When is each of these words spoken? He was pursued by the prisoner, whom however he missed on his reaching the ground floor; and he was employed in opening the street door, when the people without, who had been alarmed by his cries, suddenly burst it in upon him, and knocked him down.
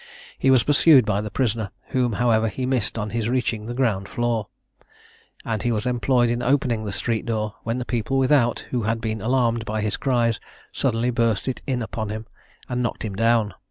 He 0.39 0.49
was 0.49 0.63
pursued 0.63 1.05
by 1.05 1.21
the 1.21 1.29
prisoner, 1.29 1.69
whom 1.89 2.13
however 2.13 2.47
he 2.47 2.65
missed 2.65 2.97
on 2.97 3.11
his 3.11 3.29
reaching 3.29 3.67
the 3.67 3.75
ground 3.75 4.09
floor; 4.09 4.47
and 5.45 5.61
he 5.61 5.71
was 5.71 5.85
employed 5.85 6.27
in 6.31 6.41
opening 6.41 6.85
the 6.85 6.91
street 6.91 7.23
door, 7.23 7.53
when 7.61 7.77
the 7.77 7.85
people 7.85 8.17
without, 8.17 8.61
who 8.71 8.81
had 8.81 8.99
been 8.99 9.21
alarmed 9.21 9.63
by 9.63 9.81
his 9.81 9.97
cries, 9.97 10.39
suddenly 10.71 11.11
burst 11.11 11.47
it 11.47 11.61
in 11.67 11.83
upon 11.83 12.09
him, 12.09 12.25
and 12.67 12.81
knocked 12.81 13.05
him 13.05 13.13
down. 13.15 13.53